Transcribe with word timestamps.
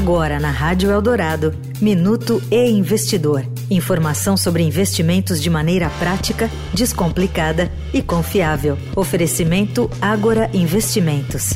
Agora 0.00 0.38
na 0.38 0.52
Rádio 0.52 0.92
Eldorado, 0.92 1.52
Minuto 1.80 2.40
e 2.52 2.70
Investidor. 2.70 3.44
Informação 3.68 4.36
sobre 4.36 4.62
investimentos 4.62 5.42
de 5.42 5.50
maneira 5.50 5.90
prática, 5.98 6.48
descomplicada 6.72 7.68
e 7.92 8.00
confiável. 8.00 8.78
Oferecimento 8.94 9.90
Agora 10.00 10.48
Investimentos. 10.54 11.54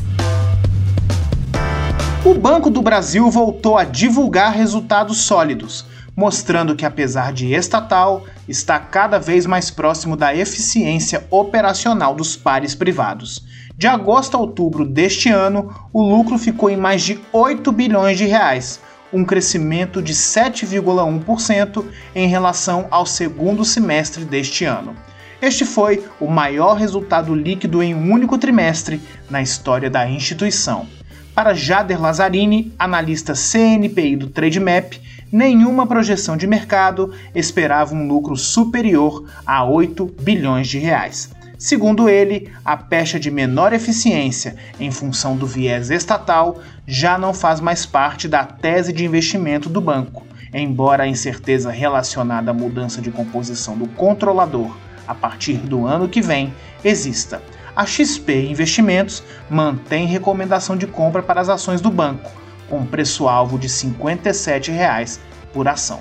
O 2.25 2.35
Banco 2.35 2.69
do 2.69 2.83
Brasil 2.83 3.31
voltou 3.31 3.79
a 3.79 3.85
divulgar 3.85 4.53
resultados 4.53 5.19
sólidos, 5.19 5.87
mostrando 6.17 6.77
que, 6.77 6.85
apesar 6.85 7.33
de 7.33 7.53
estatal, 7.53 8.25
está 8.49 8.79
cada 8.79 9.19
vez 9.19 9.47
mais 9.47 9.71
próximo 9.71 10.17
da 10.17 10.35
eficiência 10.35 11.27
operacional 11.31 12.15
dos 12.15 12.37
pares 12.37 12.75
privados. 12.75 13.45
De 13.77 13.87
agosto 13.87 14.37
a 14.37 14.41
outubro 14.41 14.85
deste 14.85 15.29
ano, 15.29 15.75
o 15.93 16.03
lucro 16.03 16.39
ficou 16.39 16.71
em 16.71 16.77
mais 16.77 17.03
de 17.03 17.19
8 17.33 17.73
bilhões 17.73 18.19
de 18.19 18.27
reais, 18.27 18.81
um 19.13 19.25
crescimento 19.25 20.03
de 20.03 20.15
7,1% 20.15 21.85
em 22.15 22.27
relação 22.29 22.87
ao 22.91 23.05
segundo 23.05 23.65
semestre 23.65 24.25
deste 24.25 24.65
ano. 24.65 24.95
Este 25.41 25.65
foi 25.65 26.05
o 26.21 26.29
maior 26.29 26.75
resultado 26.75 27.35
líquido 27.35 27.83
em 27.83 27.95
um 27.95 28.13
único 28.13 28.39
trimestre 28.39 29.01
na 29.29 29.43
história 29.43 29.91
da 29.91 30.09
instituição. 30.09 30.87
Para 31.35 31.55
Jader 31.55 31.99
Lazzarini, 31.99 32.75
analista 32.79 33.33
CNPI 33.33 34.17
do 34.17 34.29
Trademap, 34.29 35.01
nenhuma 35.33 35.87
projeção 35.87 36.37
de 36.37 36.47
mercado 36.47 37.15
esperava 37.35 37.95
um 37.95 38.07
lucro 38.07 38.37
superior 38.37 39.25
a 39.47 39.65
8 39.65 40.05
bilhões 40.21 40.69
de 40.69 40.79
reais. 40.79 41.31
Segundo 41.57 42.07
ele, 42.07 42.53
a 42.63 42.77
pecha 42.77 43.19
de 43.19 43.31
menor 43.31 43.73
eficiência 43.73 44.57
em 44.79 44.91
função 44.91 45.35
do 45.35 45.47
viés 45.47 45.91
estatal 45.91 46.61
já 46.87 47.17
não 47.17 47.33
faz 47.33 47.61
mais 47.61 47.87
parte 47.87 48.29
da 48.29 48.45
tese 48.45 48.93
de 48.93 49.07
investimento 49.07 49.71
do 49.71 49.81
banco, 49.81 50.27
embora 50.53 51.05
a 51.05 51.09
incerteza 51.09 51.71
relacionada 51.71 52.51
à 52.51 52.55
mudança 52.55 53.01
de 53.01 53.11
composição 53.11 53.79
do 53.79 53.87
controlador 53.87 54.77
a 55.09 55.15
partir 55.15 55.57
do 55.57 55.87
ano 55.87 56.11
que 56.11 56.21
vem 56.21 56.53
exista. 56.85 57.41
A 57.75 57.87
XP 57.87 58.51
Investimentos 58.51 59.23
mantém 59.49 60.07
recomendação 60.07 60.77
de 60.77 60.87
compra 60.87 61.23
para 61.23 61.41
as 61.41 61.49
ações 61.49 61.81
do 61.81 61.91
banco, 61.91 62.31
com 62.69 62.85
preço-alvo 62.85 63.59
de 63.59 63.67
R$ 63.67 63.73
57,00 63.73 65.19
por 65.53 65.67
ação. 65.67 66.01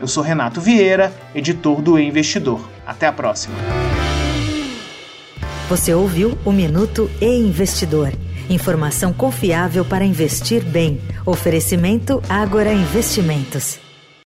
Eu 0.00 0.06
sou 0.06 0.22
Renato 0.22 0.60
Vieira, 0.60 1.12
editor 1.34 1.82
do 1.82 1.98
e 1.98 2.06
Investidor. 2.06 2.60
Até 2.86 3.06
a 3.06 3.12
próxima. 3.12 3.54
Você 5.68 5.92
ouviu 5.92 6.38
o 6.44 6.52
Minuto 6.52 7.10
e 7.20 7.26
Investidor. 7.26 8.12
Informação 8.48 9.12
confiável 9.12 9.84
para 9.84 10.04
investir 10.04 10.64
bem. 10.64 11.00
Oferecimento 11.26 12.22
Agora 12.28 12.72
Investimentos. 12.72 13.89